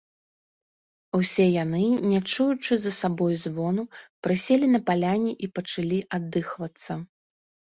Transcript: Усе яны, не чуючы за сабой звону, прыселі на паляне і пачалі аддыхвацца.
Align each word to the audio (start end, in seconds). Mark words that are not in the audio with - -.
Усе 1.19 1.45
яны, 1.63 1.81
не 2.13 2.19
чуючы 2.31 2.73
за 2.85 2.93
сабой 3.01 3.33
звону, 3.43 3.83
прыселі 4.29 4.65
на 4.77 4.83
паляне 4.89 5.31
і 5.43 5.51
пачалі 5.59 5.99
аддыхвацца. 6.21 6.91